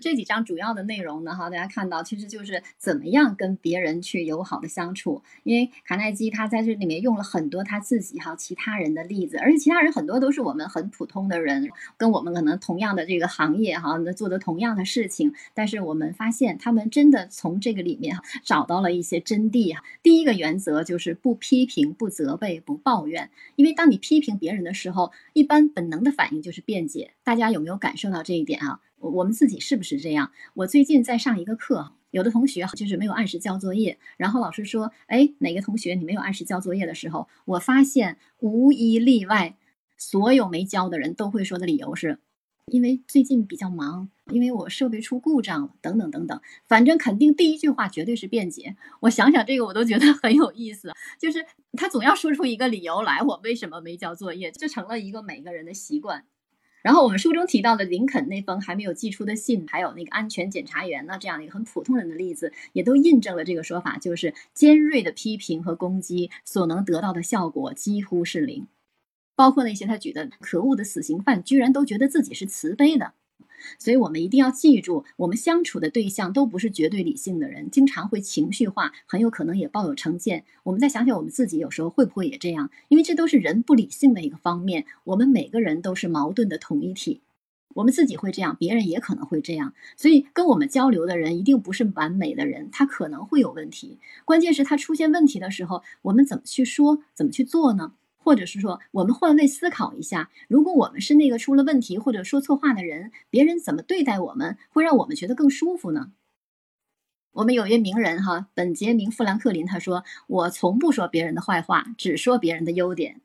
[0.00, 5.22] 这几章主要的内容呢，哈，大家看到其实就是怎么样跟别人去友好的相处。
[5.42, 19.84] 因为卡耐基他在这里面用了很多他自己哈其他人的例子，而且其他人很多都是我们很普通的人，跟我们可能同样的这个行业哈，那做的同样的事情，但是我们发现他们真的从这个里面哈找到了一些真谛哈。
[20.02, 27.10] 第一个原则就是不批评、不责备、不抱怨，因为当你批评别人的时候，一般本能的反应就是辩解。
[27.22, 28.80] 大家有没有感受到这一点啊？
[29.00, 30.30] 我们自己是不是这样？
[30.54, 39.56] 我最近在上一个课，有的同学就是没有按时交作业，然后老师说：“哎，哪个同学你没有按时交作业的时候？”我发现无一例外，
[39.96, 42.18] 所有没交的人都会说的理由是，
[42.66, 46.40] 因为最近比较忙，因为我设备出故障了，等等等等。
[46.68, 48.76] 反正肯定第一句话绝对是辩解。
[49.00, 56.24] 我想想这个，我都觉得很有意思，就是他总要说出一个理由来，我为什么没交作业，这成了一个每个人的习惯。
[56.82, 68.66] 然后我们书中提到的林肯那封还没有寄出的信，还有那个安全检查员呢，这样一个很普通人的例子，也都印证了这个说法，就是尖锐的批评和攻击所能得到的效果几乎是零。
[69.36, 73.14] 包括那些他举的可恶的死刑犯，居然都觉得自己是慈悲的。
[73.78, 80.44] 所以我们一定要记住，我们相处的对象都不是绝对理性的人，经常会情绪化，很有可能也抱有成见。
[80.62, 82.70] 我们再想想我们自己，有时候会不会也这样？
[82.88, 84.86] 因为这都是人不理性的一个方面。
[85.04, 87.20] 我们每个人都是矛盾的统一体，
[87.74, 89.74] 我们自己会这样，别人也可能会这样。
[89.96, 93.98] 所以跟我们交流的人一定不是完美的人，他可能会有问题。
[94.24, 97.92] 关键是他出现问题的时候，我们怎么去说，怎么去做呢？
[98.30, 106.12] 或者是说，我们换位思考一下，如果我们是那个出了问题或者说错话的人，别人怎么对待我们，会让我们觉得更舒服呢？
[107.32, 113.20] 我们有一位名人哈，本杰明·富兰克林，他说：“我从不说别人的坏话，只说别人的优点。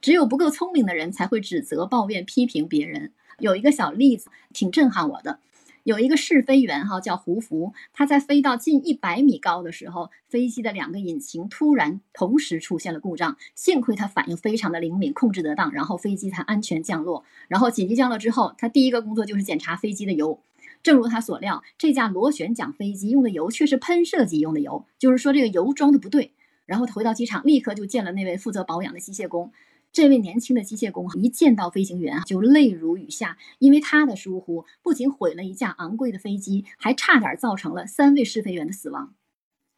[0.00, 5.40] 只有不够聪明的人才会指责、抱怨、批评别人。”有一个小例子，挺震撼我的。
[5.88, 17.24] 有一个试飞员哈，叫胡福，他在飞到近一百米高的时候，飞机的两个引擎突然同时出现了故障，幸亏他反应非常的灵敏，控制得当，然后飞机才安全降落。
[17.48, 20.38] 然后紧急降落之后，他第一个工作就是检查飞机的油。
[20.82, 26.32] 正如他所料，这架螺旋桨飞机用的油却是喷射机用的油，就是说这个油装的不对。
[26.66, 29.52] 然后他回到机场，立刻就见了那位负责保养的机械工。
[29.90, 39.14] 这位年轻的机械工一见到飞行员，就泪如雨下，因为他的疏忽不仅毁了一架昂贵的飞机，还差点造成了三位试飞员的死亡。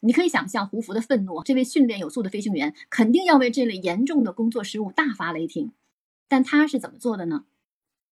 [0.00, 5.72] 你可以想象胡福的愤怒，这位训练有素的飞行员肯定要为这类严重的工作失误大发雷霆。
[6.28, 7.44] 但他是怎么做的呢？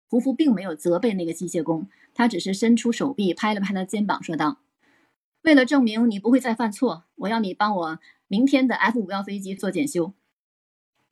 [0.07, 4.59] 胡福并没有责备那个机械工，他只是伸出手臂拍了拍他的肩膀，说道
[5.41, 10.13] ：“为了证明你不会再犯错，我要你帮我明天的 F 五幺飞机做检修。”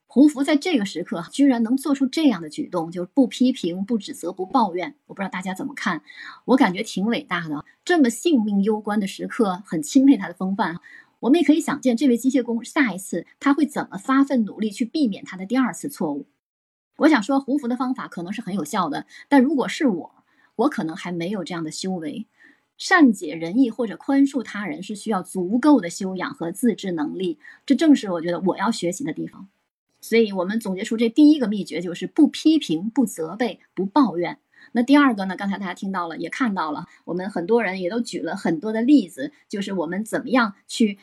[0.08, 4.96] 胡福在这个时刻居然能做出这样的举动，就是不批评、不指责、不抱怨。
[5.08, 6.04] 我不知道大家怎么看，
[6.46, 7.66] 我感觉挺伟大的。
[7.84, 10.80] 这么性命攸关的时刻，很钦佩他的风范。
[11.20, 16.28] 我们也可以想见，这位机械工下一次他会怎么发奋努力去避免他的第二次错误。
[16.98, 20.12] 我想说，胡福的方法可能是很有效的，但如果是我，
[20.58, 22.28] 我可能还没有这样的修为。
[22.78, 29.48] 善解人意或者宽恕他人是需要足够的修养和自制能力，这正是我觉得我要学习的地方。
[30.04, 34.38] 所以我们总结出这第一个秘诀就是不批评、不责备、不抱怨。
[34.74, 35.38] 那第二个呢？
[35.38, 41.00] 刚才大家听到了，也看到了，我们很多人也都举了很多的例子，就是我们怎么样去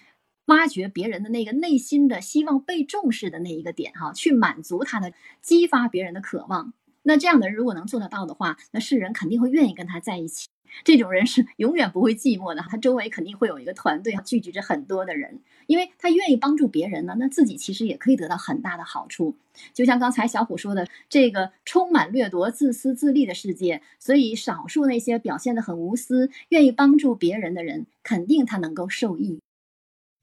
[0.47, 6.75] 挖掘别人的那个内心的希望被重视的那一个点，哈，去满足他的，激发别人的渴望。
[7.03, 10.49] 那这样的人如果能做得到的话，那世人肯定会愿意跟他在一起。
[10.85, 19.37] 这种人是永远不会寂寞的，他周围肯定会有一个团队，聚集着很多的人，因为他愿意帮助别人呢，那自己其实也可以得到很大的好处。
[19.75, 29.41] 就像刚才小虎说的，这个充满掠夺、自私自利的世界，所以少数那些表现得很无私、愿意帮助别人的人，肯定他能够受益。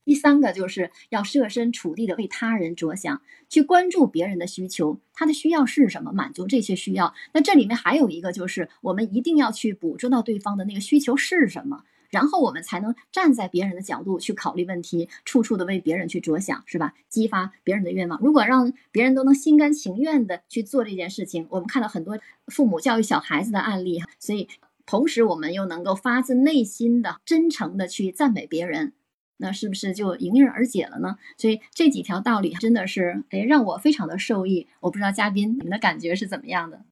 [0.07, 7.13] 第三个就是要设身处地的为他人着想，去关注别人的需求，他的需要是什么，满足这些需要。
[7.34, 16.93] 那这里面还有一个就是，我们一定要去捕捉到对方的那个需求是什么，然后我们才能站在别人的角度去考虑问题，处处的为别人去着想，是吧？
[17.09, 18.17] 激发别人的愿望。
[18.22, 22.17] 如果让别人都能心甘情愿的去做这件事情，我们看到很多
[22.47, 24.08] 父母教育小孩子的案例哈。
[24.20, 24.47] 所以，
[24.85, 28.93] 同时我们又能够发自内心的、真诚的去赞美别人。
[29.37, 31.17] 那是不是就迎刃而解了呢？
[31.37, 34.67] 所以这几条道理真的是，哎，让我非常的受益。
[34.79, 36.84] 我不知道嘉宾你们的感觉是怎么样的？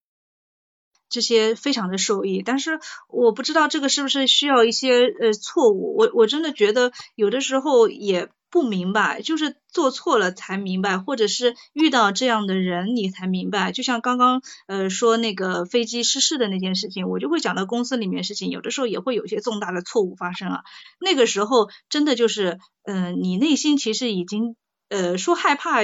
[1.10, 5.96] 这些非常的受益，但是我不知道这个是不是需要一些呃错误。
[5.98, 8.30] 我我真的觉得有的时候也。
[8.56, 13.74] 不明白，就是做错了才明白，或者是遇到这样的人你才明白。
[13.74, 20.64] 就像刚刚呃说那个飞机失事的那件事情，我就会讲到公司里面事情，有的时候也会有一些重大的错误发生啊。
[21.02, 24.56] 那个时候真的就是，嗯，你内心其实已经
[24.88, 25.82] 呃说害怕。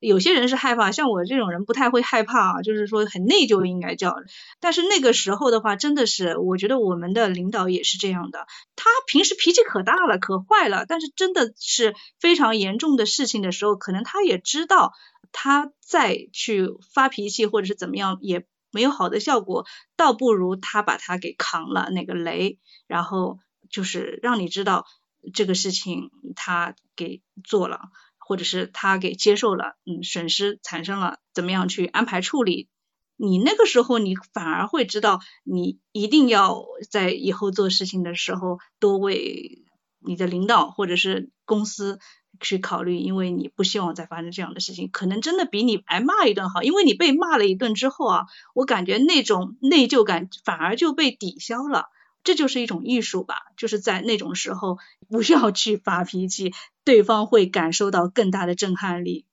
[0.00, 4.14] 有些人是害怕，像我这种人不太会害怕啊，就是说很内疚应该叫。
[4.60, 8.46] 但是那个时候的话，真的是我觉得我们的领导也是这样的，
[8.76, 14.92] 他平时脾气可大了，可坏了，但是真的是非常严重的事情的时候，可能他也知道，
[15.32, 19.64] 他再去发脾气或者是怎么样也没有好的效果，
[19.96, 23.38] 倒不如他把他给扛了那个雷，然后
[23.70, 24.84] 就是让你知道
[25.32, 27.80] 这个事情他给做了。
[28.26, 32.68] 或者是他给接受了，嗯，损失产生了，怎么样去安排处理？
[33.16, 39.64] 你那个时候你反而会知道，你一定要在以后做事情的时候多为
[40.00, 42.00] 你的领导或者是公司
[42.40, 51.86] 去考虑，因为你不希望再发生这样的事情，可能真的比你挨骂一顿好，因为你被骂了一顿之后啊，我感觉那种内疚感反而就被抵消了。
[52.24, 54.78] 这就是一种艺术吧，就是在那种时候
[55.08, 59.26] 不要去发脾气，对方会感受到更大的震撼力。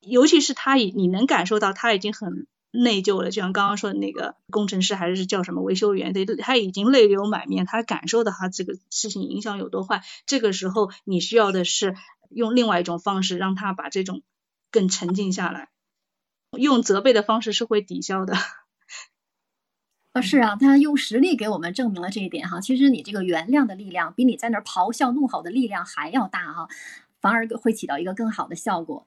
[0.00, 10.04] 尤其是他已你能感受到他已经很内疚了，就像刚刚说的那个工程师还是叫什么维修员，对，他已经泪流满面，他感受到他这个事情影响有多坏。
[10.26, 11.96] 这个时候你需要的是
[12.28, 14.22] 用另外一种方式让他把这种
[14.70, 15.70] 更沉静下来，
[16.56, 18.34] 用责备的方式是会抵消的。
[20.22, 22.60] 是啊，他用实力给我们证明了这一点哈。
[22.60, 26.68] 其实你这个原谅的力量，比你在那儿咆哮怒吼的力量还要大哈，
[27.20, 29.06] 反而会起到一个更好的效果。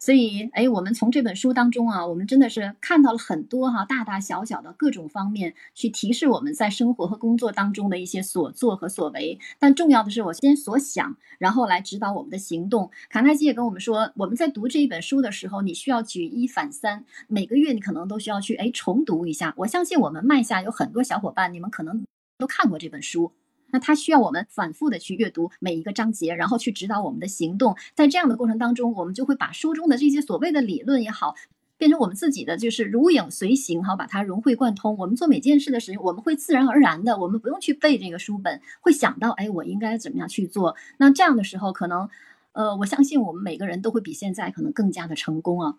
[0.00, 9.38] 所以，哎，我们从这本书当中啊，我们真的是看到了很多哈，大大小小的各种方面，去提示我们在生活和工作当中的一些所作和所为。
[9.58, 12.90] 但重要的是，我先所想，然后来指导我们的行动。
[13.08, 19.54] 卡耐基也跟我们说，我们在读这一本书的时候，你需要举一反三，每个月你可能都需要去哎重读一下。
[19.58, 22.04] 我相信我们麦下有很多小伙伴，你们可能
[22.38, 23.32] 都看过这本书。
[23.70, 27.76] 那它需要我们反复的去阅读每一个章节，然后去指导我们的行动。
[27.94, 31.34] 在这样的过程当中，我们就会把书中的这些所谓的理论也好，
[31.76, 34.96] 变成我们自己的，就是如影随形，哈，把它融会贯通。
[34.96, 40.74] 我们做每件事的时候，我们会自然而然的，我们不用去背这个书本，会想到，哎，我应该怎么样去做？
[40.98, 42.08] 那这样的时候，可能，
[42.52, 45.76] 呃，我相信我们每个人都会比现在可能更加的成功啊。